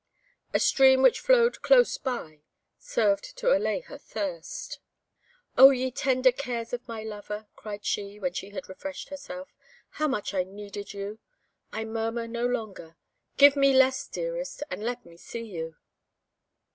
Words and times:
A 0.51 0.59
stream 0.59 1.03
which 1.03 1.19
flowed 1.19 1.61
close 1.61 1.99
by 1.99 2.41
served 2.79 3.37
to 3.37 3.55
allay 3.55 3.81
her 3.81 3.99
thirst. 3.99 4.79
"Oh, 5.59 5.69
ye 5.69 5.91
tender 5.91 6.31
cares 6.31 6.73
of 6.73 6.87
my 6.87 7.03
lover," 7.03 7.45
cried 7.55 7.85
she, 7.85 8.17
when 8.19 8.33
she 8.33 8.49
had 8.49 8.67
refreshed 8.67 9.09
herself, 9.09 9.53
"how 9.99 10.07
much 10.07 10.33
I 10.33 10.43
needed 10.43 10.95
you! 10.95 11.19
I 11.71 11.85
murmur 11.85 12.27
no 12.27 12.47
longer. 12.47 12.97
Give 13.37 13.55
me 13.55 13.73
less, 13.73 14.07
dearest, 14.07 14.63
and 14.71 14.83
let 14.83 15.05
me 15.05 15.17
see 15.17 15.43
you!" 15.45 15.75